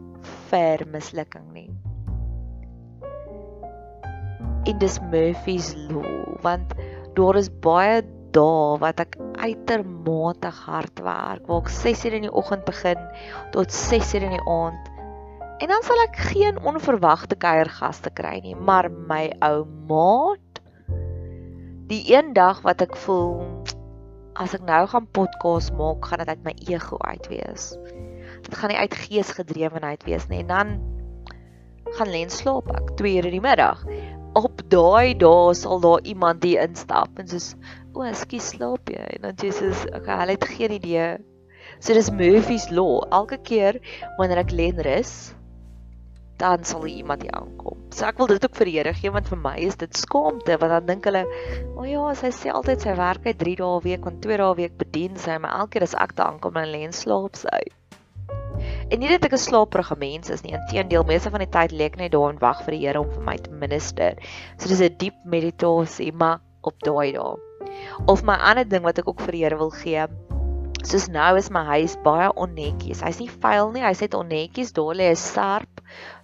vir 0.49 0.85
mislukking 0.85 1.53
nie 1.53 1.69
en 4.69 4.77
dis 4.81 4.97
Murphy's 5.11 5.73
law 5.89 6.37
want 6.45 6.73
daar 7.17 7.37
is 7.39 7.49
baie 7.63 8.01
dae 8.35 8.77
wat 8.81 9.01
ek 9.03 9.17
uitermate 9.41 10.51
hard 10.63 11.01
werk 11.03 11.47
waar 11.49 11.63
ek 11.65 11.71
6:00 11.73 12.17
in 12.19 12.27
die 12.27 12.33
oggend 12.41 12.65
begin 12.65 12.99
tot 13.55 13.73
6:00 13.73 14.23
in 14.27 14.35
die 14.37 14.47
aand. 14.47 14.89
En 15.61 15.67
dan 15.67 15.83
sal 15.83 15.99
ek 16.07 16.15
geen 16.31 16.57
onverwagte 16.65 17.35
kuiergaste 17.35 18.09
kry 18.09 18.39
nie 18.45 18.55
maar 18.55 18.89
my 18.91 19.31
ou 19.41 19.65
maat 19.89 20.61
die 21.91 22.03
een 22.15 22.33
dag 22.33 22.61
wat 22.61 22.81
ek 22.81 22.95
voel 22.95 23.43
as 24.39 24.53
ek 24.55 24.63
nou 24.63 24.87
gaan 24.87 25.07
podcast 25.11 25.73
maak 25.75 26.05
gaan 26.05 26.23
dit 26.23 26.29
uit 26.29 26.43
my 26.43 26.55
ego 26.71 26.97
uit 26.97 27.27
wees. 27.27 27.75
Dit 28.41 28.55
gaan 28.55 28.71
nie 28.71 28.79
uit 28.79 28.95
geesgedrewenheid 28.95 30.03
wees 30.07 30.27
nie. 30.31 30.39
En 30.39 30.47
dan 30.47 30.69
gaan 31.97 32.09
lens 32.09 32.37
slaap 32.39 32.69
ek 32.71 32.95
2 32.95 33.17
ure 33.19 33.27
in 33.27 33.35
die 33.35 33.43
middag 33.43 33.83
op 34.39 34.61
daai 34.71 35.17
dae 35.19 35.53
sal 35.57 35.81
daar 35.83 36.05
iemand 36.07 36.43
hier 36.43 36.63
instap 36.63 37.19
en 37.19 37.27
soos 37.27 37.53
o, 37.93 38.05
ekskuus 38.07 38.53
slaap 38.53 38.89
jy? 38.91 39.03
En 39.17 39.27
dan 39.27 39.35
Jesus, 39.41 39.83
okay, 39.91 40.17
hulle 40.21 40.37
het 40.37 40.47
geen 40.55 40.77
idee. 40.77 41.09
So 41.79 41.93
dis 41.97 42.11
Murphy's 42.13 42.69
law. 42.71 43.01
Elke 43.11 43.37
keer 43.41 43.79
wanneer 44.17 44.43
ek 44.43 44.53
len 44.55 44.79
rus, 44.85 45.33
dan 46.41 46.63
sal 46.65 46.87
iemand 46.87 47.25
hier 47.25 47.35
aankom. 47.37 47.77
So 47.93 48.07
ek 48.07 48.21
wil 48.21 48.31
dit 48.31 48.45
ook 48.45 48.55
vir 48.57 48.69
die 48.69 48.77
Here 48.79 48.93
gee 48.97 49.11
want 49.13 49.29
vir 49.29 49.41
my 49.41 49.57
is 49.61 49.77
dit 49.81 49.99
skaamte 49.99 50.57
want 50.61 50.73
dan 50.73 50.87
dink 50.89 51.09
hulle, 51.09 51.25
o 51.75 51.85
ja, 51.85 52.07
sy 52.17 52.31
sê 52.35 52.53
altyd 52.53 52.87
sy 52.87 52.95
werk 52.97 53.27
uit 53.27 53.37
3 53.43 53.59
dae 53.59 53.75
'n 53.75 53.85
week, 53.85 54.07
want 54.07 54.23
2 54.25 54.39
dae 54.41 54.49
'n 54.49 54.59
week 54.63 54.79
bedien 54.79 55.17
sy, 55.17 55.37
maar 55.37 55.59
elke 55.59 55.77
keer 55.77 55.89
as 55.89 55.97
ek 56.07 56.15
daar 56.15 56.33
aankom 56.33 56.57
en 56.57 56.71
len 56.71 56.95
slaap 56.95 57.35
sy. 57.35 57.61
En 58.91 58.99
nie 58.99 59.07
dat 59.07 59.23
ek 59.23 59.33
'n 59.37 59.39
slaperige 59.39 59.95
mens 59.95 60.29
is 60.29 60.41
nie, 60.43 60.51
inteendeel, 60.51 61.05
meeste 61.07 61.29
van 61.31 61.39
die 61.39 61.53
tyd 61.53 61.71
lê 61.71 61.85
ek 61.87 61.95
net 61.95 62.11
daar 62.11 62.29
en 62.29 62.39
wag 62.41 62.63
vir 62.65 62.75
die 62.75 62.81
Here 62.81 62.99
om 62.99 63.07
vir 63.11 63.23
my 63.23 63.37
te 63.37 63.51
minister. 63.51 64.17
So 64.57 64.67
dis 64.67 64.81
'n 64.81 64.97
diep 64.97 65.15
meditasie, 65.23 66.11
maar 66.11 66.41
op 66.61 66.75
daai 66.83 67.13
dae. 67.15 67.37
Of 68.05 68.23
my 68.23 68.35
ander 68.35 68.67
ding 68.67 68.83
wat 68.83 68.99
ek 68.99 69.07
ook 69.07 69.21
vir 69.21 69.31
die 69.31 69.43
Here 69.43 69.57
wil 69.57 69.71
gee, 69.71 70.07
soos 70.83 71.07
nou 71.07 71.37
is 71.37 71.49
my 71.49 71.63
huis 71.63 71.95
baie 72.03 72.33
onnetjies. 72.35 73.01
Hy's 73.01 73.19
nie 73.19 73.29
vuil 73.29 73.71
nie, 73.71 73.81
hy's 73.81 74.01
net 74.01 74.13
onnetjies. 74.13 74.73
Daar 74.73 74.95
lê 74.95 75.09
'n 75.11 75.15
serp, 75.15 75.81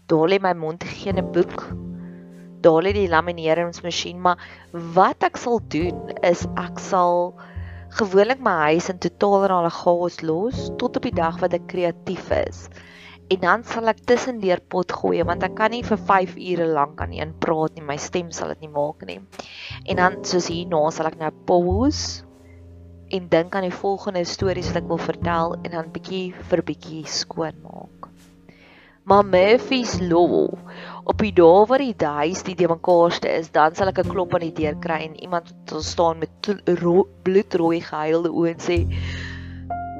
daar 0.07 0.27
lê 0.27 0.39
my 0.41 0.53
mond 0.53 0.83
geen 0.83 1.23
boek. 1.31 1.69
Daar 2.61 2.83
lê 2.83 2.91
die 2.91 3.07
lamineringsmasjien, 3.07 4.19
maar 4.19 4.37
wat 4.73 5.23
ek 5.23 5.37
sal 5.37 5.61
doen 5.69 6.11
is 6.21 6.45
ek 6.57 6.79
sal 6.79 7.39
gewoonlik 7.97 8.41
my 8.45 8.53
huis 8.69 8.91
in 8.91 8.99
totaal 9.01 9.47
en 9.47 9.53
al 9.55 9.65
'n 9.67 9.77
chaos 9.79 10.17
los 10.21 10.57
tot 10.77 10.97
op 10.99 11.05
die 11.07 11.15
dag 11.19 11.39
wat 11.41 11.53
ek 11.57 11.65
kreatief 11.71 12.29
is. 12.31 12.69
En 13.33 13.39
dan 13.41 13.63
sal 13.63 13.89
ek 13.89 14.05
tussendeur 14.05 14.61
pot 14.73 14.91
gooi 14.99 15.23
want 15.23 15.43
ek 15.43 15.55
kan 15.57 15.71
nie 15.71 15.81
vir 15.83 15.97
5 16.11 16.35
ure 16.51 16.67
lank 16.77 17.01
aan 17.01 17.15
een 17.17 17.33
praat 17.45 17.73
nie, 17.75 17.83
my 17.83 17.97
stem 17.97 18.29
sal 18.31 18.53
dit 18.53 18.61
nie 18.61 18.75
maak 18.75 19.01
nie. 19.09 19.19
En 19.89 19.95
dan 19.95 20.23
soos 20.23 20.47
hierna 20.53 20.91
sal 20.91 21.09
ek 21.09 21.17
nou 21.17 21.31
pause 21.49 22.23
en 23.09 23.29
dink 23.29 23.55
aan 23.55 23.65
die 23.65 23.79
volgende 23.81 24.23
stories 24.25 24.69
wat 24.71 24.83
ek 24.83 24.89
wil 24.93 25.01
vertel 25.01 25.57
en 25.63 25.71
dan 25.71 25.91
bietjie 25.91 26.33
vir 26.51 26.63
bietjie 26.69 27.03
skoon 27.05 27.57
maak. 27.63 28.11
Maar 29.07 29.25
Murphy's 29.25 29.99
law 30.01 30.53
op 31.07 31.21
die 31.23 31.31
dae 31.31 31.63
waar 31.69 31.79
die 31.79 31.95
huis 31.95 32.43
die 32.43 32.55
de 32.59 32.67
mekaarste 32.67 33.31
is, 33.31 33.47
dan 33.55 33.75
sal 33.75 33.91
ek 33.91 34.01
'n 34.03 34.11
klop 34.11 34.33
aan 34.35 34.43
die 34.43 34.55
deur 34.59 34.75
kry 34.83 34.99
en 35.05 35.15
iemand 35.23 35.53
sal 35.71 35.81
staan 35.81 36.19
met 36.19 36.49
bloedrooi 37.23 37.79
gehuilde 37.81 38.29
oë 38.29 38.49
en 38.51 38.59
sê: 38.65 38.77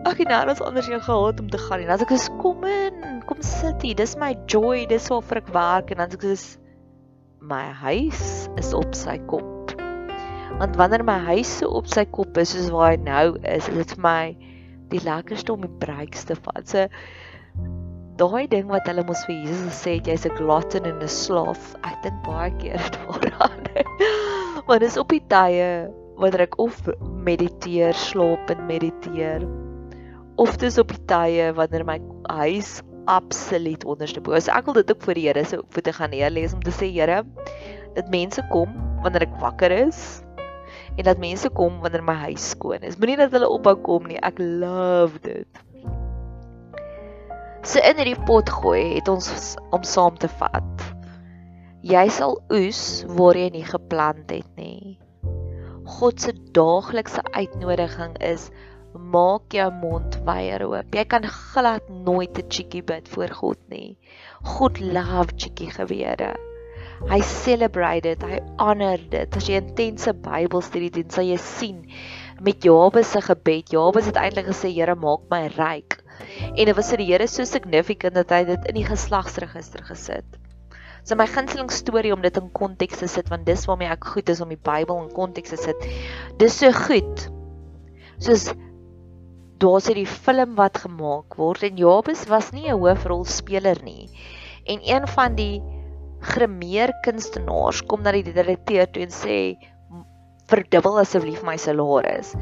"Ag, 0.04 0.20
nou 0.20 0.40
het 0.40 0.50
ons 0.50 0.62
anders 0.62 0.88
jou 0.88 1.00
gehad 1.00 1.40
om 1.40 1.50
te 1.50 1.58
gaan." 1.58 1.80
En 1.80 1.90
as 1.96 2.02
ek 2.02 2.12
sê: 2.12 2.38
"Kom 2.42 2.64
in, 2.64 3.24
kom 3.26 3.42
sit 3.42 3.82
hier. 3.82 3.96
Dis 3.96 4.18
my 4.18 4.36
joy, 4.48 4.86
dis 4.86 5.08
waar 5.08 5.38
ek 5.38 5.48
werk." 5.54 5.92
En 5.92 5.98
dan 5.98 6.10
sê 6.10 6.18
ek: 6.18 6.60
"My 7.40 7.72
huis 7.72 8.50
is 8.58 8.74
op 8.74 8.94
sy 8.96 9.18
kop." 9.28 9.72
Want 10.60 10.76
wanneer 10.76 11.04
my 11.04 11.20
huis 11.32 11.58
so 11.58 11.68
op 11.70 11.88
sy 11.88 12.06
kop 12.06 12.38
is 12.38 12.52
soos 12.52 12.70
waar 12.70 12.92
hy 12.92 12.98
nou 12.98 13.38
is, 13.44 13.68
is 13.70 13.76
dit 13.76 13.92
vir 13.96 14.02
my 14.02 14.38
die 14.90 15.04
lekkerste 15.04 15.54
om 15.54 15.62
die 15.62 15.78
breekste 15.80 16.36
van. 16.36 16.66
So 16.66 16.88
daai 18.18 18.48
ding 18.50 18.68
wat 18.72 18.88
hulle 18.90 19.04
mos 19.08 19.22
vir 19.28 19.38
Jesus 19.44 19.64
gesê 19.70 19.98
het 19.98 20.10
jy's 20.10 20.26
'n 20.26 20.36
glutton 20.40 20.90
en 20.90 21.00
'n 21.04 21.08
slaaf. 21.08 21.76
Ek 21.84 22.02
dink 22.04 22.18
baie 22.26 22.52
keer 22.62 22.82
daaraan. 22.96 23.64
Want 24.68 24.82
dis 24.82 24.98
op 24.98 25.10
die 25.10 25.24
tye 25.30 25.88
wanneer 26.18 26.48
ek 26.48 26.58
of 26.60 26.82
mediteer, 27.26 27.94
slaap 27.94 28.50
en 28.50 28.66
mediteer. 28.66 29.46
Of 30.38 30.58
dis 30.58 30.78
op 30.78 30.90
die 30.90 31.06
tye 31.06 31.54
wanneer 31.54 31.86
my 31.86 32.00
huis 32.42 32.82
absoluut 33.06 33.86
onderste 33.86 34.22
bo. 34.22 34.40
So 34.40 34.52
ek 34.52 34.66
wil 34.66 34.82
dit 34.82 34.92
ook 34.92 35.04
vir 35.08 35.16
die 35.16 35.28
Here 35.28 35.46
se 35.46 35.62
voete 35.70 35.94
gaan 35.94 36.12
neerlees 36.12 36.54
om 36.54 36.62
te 36.62 36.74
sê 36.74 36.90
Here, 36.92 37.24
dat 37.96 38.10
mense 38.10 38.42
kom 38.52 38.74
wanneer 39.04 39.28
ek 39.30 39.38
wakker 39.40 39.72
is 39.72 40.24
en 40.98 41.06
dat 41.06 41.22
mense 41.22 41.50
kom 41.54 41.80
wanneer 41.82 42.04
my 42.04 42.18
huis 42.28 42.50
skoon 42.56 42.82
is. 42.82 42.98
Moenie 42.98 43.18
dat 43.18 43.32
hulle 43.32 43.50
ophou 43.50 43.76
kom 43.86 44.10
nie. 44.10 44.18
Ek 44.26 44.42
love 44.42 45.22
dit 45.22 45.67
se 47.64 47.82
in 47.82 47.98
hierdie 47.98 48.20
pot 48.28 48.50
gooi 48.50 48.98
het 48.98 49.10
ons 49.12 49.56
om 49.76 49.84
saam 49.84 50.18
te 50.18 50.30
vat. 50.40 50.86
Jy 51.88 52.08
sal 52.12 52.38
oes 52.54 52.82
waar 53.18 53.38
jy 53.38 53.50
nie 53.54 53.66
geplant 53.66 54.32
het 54.34 54.50
nie. 54.60 54.98
God 55.98 56.20
se 56.20 56.34
daaglikse 56.58 57.24
uitnodiging 57.32 58.18
is 58.20 58.50
maak 58.98 59.54
jou 59.54 59.68
mond 59.72 60.18
wyer 60.28 60.66
oop. 60.66 60.96
Jy 60.96 61.06
kan 61.06 61.24
glad 61.24 61.88
nooit 61.90 62.38
'n 62.38 62.50
cheeky 62.50 62.82
bid 62.82 63.08
voor 63.08 63.32
God 63.42 63.60
nie. 63.70 63.98
God 64.44 64.80
love 64.80 65.38
cheeky 65.38 65.70
gebede. 65.72 66.36
Hy 67.06 67.22
celebrate 67.22 68.02
dit, 68.02 68.24
hy 68.24 68.40
honor 68.58 68.98
dit. 68.98 69.36
As 69.38 69.48
jy 69.48 69.62
intense 69.62 70.14
Bybelstudie 70.14 70.90
doen, 70.90 71.10
sal 71.10 71.24
jy 71.24 71.38
sien 71.38 71.86
met 72.42 72.64
Jabes 72.64 73.12
se 73.12 73.22
gebed. 73.22 73.70
Jabes 73.70 74.10
het 74.10 74.18
eintlik 74.18 74.50
gesê, 74.50 74.74
Here, 74.74 74.96
maak 74.96 75.30
my 75.30 75.48
ryk. 75.48 75.97
En 76.58 76.66
dit 76.66 76.76
was 76.76 76.90
vir 76.90 77.04
die 77.04 77.10
Here 77.12 77.28
so 77.30 77.46
significant 77.46 78.18
dat 78.18 78.32
hy 78.34 78.44
dit 78.48 78.70
in 78.72 78.78
die 78.80 78.86
geslagsregister 78.88 79.84
gesit. 79.86 80.38
So 81.06 81.16
my 81.16 81.28
gunsteling 81.30 81.70
storie 81.72 82.12
om 82.12 82.24
dit 82.26 82.38
in 82.40 82.50
konteks 82.52 83.04
te 83.04 83.08
sit 83.08 83.30
want 83.32 83.46
dis 83.48 83.68
waarmee 83.70 83.92
ek 83.94 84.10
goed 84.16 84.32
is 84.34 84.42
om 84.42 84.50
die 84.52 84.60
Bybel 84.60 85.04
in 85.06 85.12
konteks 85.14 85.54
te 85.54 85.60
sit. 85.62 85.86
Dis 86.42 86.58
so 86.60 86.74
goed. 86.74 87.28
Soos 88.18 88.50
daar's 89.62 89.88
hierdie 89.90 90.10
film 90.10 90.58
wat 90.58 90.82
gemaak 90.84 91.38
word 91.38 91.64
en 91.70 91.80
Jabes 91.80 92.26
was 92.30 92.52
nie 92.52 92.68
'n 92.68 92.82
hoofrolspeler 92.82 93.80
nie. 93.86 94.10
En 94.66 94.82
een 94.82 95.08
van 95.08 95.38
die 95.38 95.62
grimeer 96.22 96.92
kunstenaars 97.06 97.86
kom 97.86 98.02
na 98.02 98.12
die 98.12 98.26
direkteur 98.26 98.90
toe 98.90 99.04
en 99.06 99.14
sê 99.14 99.38
verdubbel 100.48 101.00
asseblief 101.01 101.42
my 101.44 101.58
salaris. 101.60 102.34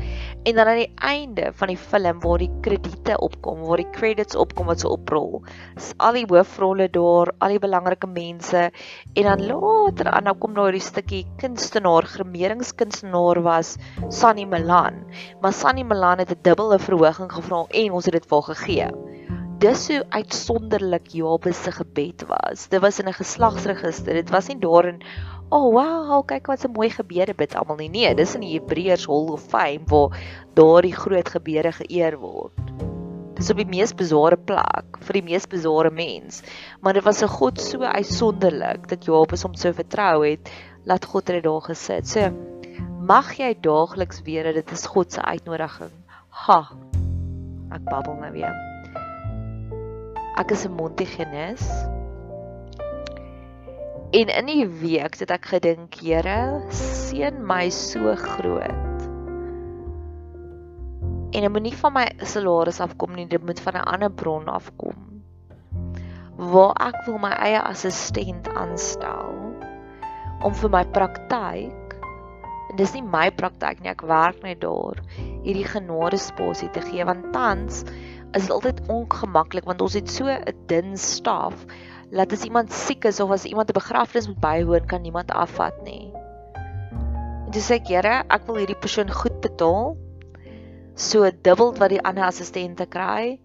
En 0.45 0.59
dan 0.59 0.69
aan 0.69 0.81
die 0.83 0.91
einde 1.01 1.50
van 1.57 1.71
die 1.71 1.77
film 1.77 2.19
waar 2.21 2.43
die 2.43 2.51
krediete 2.62 3.17
opkom, 3.25 3.63
waar 3.65 3.81
die 3.81 3.89
credits 3.95 4.38
opkom 4.38 4.69
wat 4.69 4.83
so 4.83 4.93
oprol, 4.93 5.41
is 5.75 5.93
al 5.97 6.19
die 6.19 6.25
hoofrolle 6.29 6.88
daar, 6.93 7.33
al 7.41 7.55
die 7.55 7.62
belangrike 7.63 8.09
mense 8.09 8.67
en 9.15 9.29
dan 9.29 9.45
later 9.50 10.12
aan 10.13 10.29
nou 10.29 10.35
kom 10.38 10.53
daar 10.57 10.75
die 10.75 10.83
stukkie 10.83 11.24
kunstenaar, 11.41 12.05
grimeringskunstenaar 12.05 13.41
was 13.45 13.75
Sunny 14.09 14.45
Milan. 14.45 15.01
Maar 15.41 15.53
Sunny 15.53 15.83
Milan 15.83 16.21
het 16.21 16.31
'n 16.31 16.41
dubbele 16.41 16.79
verhoging 16.79 17.31
gevra 17.31 17.65
en 17.69 17.91
ons 17.91 18.05
het 18.05 18.13
dit 18.13 18.25
vir 18.25 18.41
gegee. 18.41 18.89
Dis 19.55 19.88
hoe 19.88 20.03
uitsonderlik 20.09 21.07
Jabes 21.15 21.63
se 21.63 21.71
gebed 21.71 22.25
was. 22.27 22.67
Dit 22.67 22.81
was 22.81 23.00
in 23.00 23.07
'n 23.07 23.13
geslagsregister. 23.13 24.13
Dit 24.13 24.29
was 24.29 24.47
nie 24.47 24.59
daar 24.59 24.85
in 25.45 25.51
oh 25.53 25.71
wow, 25.71 26.25
kyk 26.25 26.47
wat 26.47 26.65
'n 26.65 26.73
mooi 26.73 26.89
gebede 26.89 27.33
bid 27.33 27.55
almal 27.55 27.77
nie. 27.77 27.89
Nee, 27.89 28.15
dis 28.15 28.35
in 28.35 28.41
die 28.41 28.57
Hebreërs 28.57 29.05
Hall 29.05 29.29
of 29.31 29.41
Fame 29.41 29.85
waar 29.87 30.17
daardie 30.53 30.95
groot 30.95 31.29
gebede 31.29 31.71
geëer 31.71 32.17
word. 32.17 32.57
Dis 33.35 33.49
op 33.51 33.57
die 33.57 33.67
mees 33.67 33.93
bizarre 33.93 34.37
plek 34.37 34.97
vir 34.99 35.13
die 35.13 35.23
mees 35.23 35.45
bizarre 35.45 35.91
mens. 35.91 36.41
Maar 36.81 36.93
dit 36.93 37.03
was 37.03 37.21
'n 37.21 37.27
God 37.27 37.61
so 37.61 37.79
uitsonderlik 37.79 38.87
dat 38.87 39.05
Jabes 39.05 39.43
hom 39.43 39.53
so 39.55 39.72
vertrou 39.72 40.25
het, 40.25 40.50
laat 40.85 41.05
God 41.05 41.25
dit 41.25 41.43
daar 41.43 41.61
gesit. 41.61 42.07
So 42.07 42.31
mag 43.01 43.37
jy 43.37 43.53
daagliks 43.61 44.22
weet 44.22 44.53
dit 44.53 44.72
is 44.72 44.85
God 44.85 45.11
se 45.11 45.22
uitnodiging. 45.22 45.91
Ha. 46.29 46.72
Ek 47.72 47.83
babbel 47.83 48.15
nou 48.15 48.31
weer. 48.31 48.53
Ek 50.37 50.51
is 50.51 50.65
'n 50.65 50.72
Montigenes. 50.72 51.95
En 54.11 54.27
in 54.27 54.46
die 54.46 54.68
week 54.68 55.18
het 55.20 55.31
ek 55.33 55.48
gedink, 55.50 55.96
Here, 55.98 56.61
seën 56.70 57.39
my 57.41 57.70
so 57.74 58.13
groot. 58.15 59.05
En 61.35 61.41
dit 61.41 61.51
moet 61.51 61.65
nie 61.65 61.75
van 61.75 61.94
my 61.96 62.05
salaris 62.22 62.79
afkom 62.83 63.15
nie, 63.18 63.25
dit 63.27 63.41
moet 63.44 63.59
van 63.59 63.75
'n 63.81 63.87
ander 63.96 64.11
bron 64.11 64.46
afkom. 64.48 65.24
Waar 66.37 66.75
ek 66.87 67.01
wil 67.05 67.18
my 67.18 67.31
eie 67.31 67.61
assistent 67.61 68.48
aanstel 68.53 69.33
om 70.44 70.53
vir 70.53 70.70
my 70.70 70.83
praktyk 70.85 71.98
en 72.70 72.75
dis 72.75 72.94
nie 72.94 73.03
my 73.03 73.31
praktyk 73.31 73.81
nie, 73.81 73.89
ek 73.89 74.01
werk 74.01 74.44
net 74.44 74.61
daar, 74.61 75.01
hierdie 75.44 75.68
genade 75.68 76.18
spasie 76.18 76.70
te 76.70 76.81
gee 76.81 77.05
want 77.05 77.33
tans 77.33 77.83
is 78.35 78.48
dit 78.48 78.51
altyd 78.51 78.81
ongemaklik 78.87 79.65
want 79.65 79.81
ons 79.81 79.94
het 79.94 80.09
so 80.09 80.27
'n 80.27 80.55
dun 80.68 80.98
staf 80.98 81.65
laat 82.11 82.33
as 82.33 82.44
iemand 82.44 82.74
siek 82.74 83.05
is 83.05 83.20
of 83.20 83.31
as 83.31 83.46
iemand 83.46 83.70
'n 83.70 83.79
begrafnis 83.79 84.27
moet 84.27 84.39
bywoon, 84.39 84.85
kan 84.85 85.01
niemand 85.01 85.31
afvat 85.31 85.81
nie. 85.83 86.11
En 87.46 87.51
dis 87.51 87.70
ek, 87.72 87.87
Here, 87.87 88.24
ek 88.29 88.48
wil 88.48 88.55
hierdie 88.55 88.79
persoon 88.79 89.11
goed 89.11 89.41
betaal. 89.41 89.98
So 90.96 91.29
dubbel 91.41 91.74
wat 91.77 91.89
die 91.89 92.01
ander 92.01 92.24
assistente 92.24 92.85
kry 92.85 93.39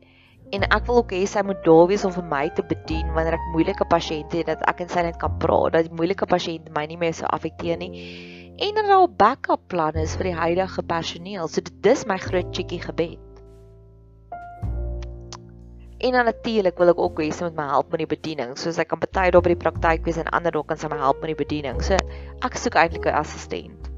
en 0.51 0.67
ek 0.67 0.87
wil 0.87 1.03
ook 1.03 1.13
hê 1.15 1.27
sy 1.31 1.43
moet 1.47 1.63
daar 1.67 1.87
wees 1.91 2.05
om 2.07 2.13
vir 2.13 2.27
my 2.27 2.49
te 2.55 2.63
bedien 2.67 3.13
wanneer 3.15 3.37
ek 3.39 3.49
moeilike 3.55 3.87
pasiënte 3.91 4.41
het 4.41 4.51
dat 4.51 4.63
ek 4.71 4.81
en 4.81 4.89
sy 4.89 5.03
net 5.07 5.19
kan 5.23 5.37
praat, 5.39 5.73
dat 5.77 5.87
die 5.87 5.95
moeilike 5.95 6.27
pasiënte 6.27 6.75
my 6.75 6.87
nie 6.91 6.99
meer 6.99 7.15
so 7.15 7.27
affekteer 7.31 7.79
nie. 7.79 7.91
En 8.59 8.75
dan 8.75 8.91
daar 8.91 9.07
'n 9.07 9.17
backup 9.17 9.69
plan 9.69 9.95
is 9.95 10.17
vir 10.17 10.31
die 10.31 10.39
huidige 10.43 10.83
personeel. 10.83 11.49
So 11.49 11.61
dit 11.61 11.87
is 11.87 12.07
my 12.07 12.19
groot 12.19 12.51
chickie 12.57 12.83
gebed. 12.83 13.30
En 16.01 16.13
dan 16.17 16.25
natuurlik 16.25 16.79
wil 16.81 16.89
ek 16.95 16.99
ook 16.99 17.19
hê 17.21 17.29
sy 17.29 17.45
moet 17.45 17.57
my 17.59 17.67
help 17.69 17.91
met 17.93 18.01
die 18.01 18.09
bediening, 18.09 18.55
soos 18.57 18.79
ek 18.81 18.89
kan 18.89 19.01
baie 19.03 19.33
daar 19.35 19.45
by 19.45 19.53
die 19.53 19.63
praktyk 19.65 20.07
wees 20.07 20.17
en 20.21 20.31
ander 20.33 20.55
dalk 20.55 20.71
kan 20.71 20.79
sy 20.81 20.89
my 20.89 20.97
help 20.97 21.21
met 21.21 21.35
die 21.35 21.41
bediening. 21.43 21.83
So 21.85 21.99
ek 22.47 22.57
soek 22.57 22.79
eintlik 22.81 23.09
'n 23.11 23.19
assistent. 23.21 23.91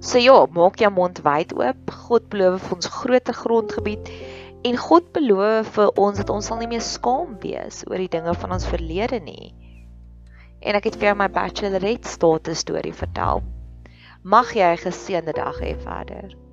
So 0.00 0.18
ja, 0.18 0.46
maak 0.52 0.80
jou 0.80 0.90
mond 0.90 1.20
wyd 1.24 1.52
oop. 1.56 1.92
God 2.08 2.28
beloof 2.32 2.64
vir 2.68 2.76
ons 2.76 2.88
groot 2.88 3.28
grondgebied 3.40 4.08
en 4.64 4.76
God 4.80 5.12
beloof 5.12 5.74
vir 5.76 5.92
ons 6.00 6.20
dat 6.20 6.32
ons 6.32 6.46
sal 6.46 6.60
nie 6.60 6.68
meer 6.72 6.84
skaam 6.84 7.36
wees 7.40 7.82
oor 7.88 8.00
die 8.00 8.12
dinge 8.12 8.34
van 8.34 8.52
ons 8.56 8.68
verlede 8.68 9.20
nie. 9.20 9.52
En 10.64 10.76
ek 10.76 10.88
het 10.88 10.96
vir 10.96 11.10
jou 11.10 11.16
my 11.20 11.28
bachelorette 11.28 12.08
status 12.08 12.64
storie 12.64 12.96
vertel. 12.96 13.44
Mag 14.22 14.54
jy 14.56 14.72
'n 14.72 14.84
geseënde 14.86 15.36
dag 15.36 15.60
hê 15.60 15.76
verder. 15.76 16.43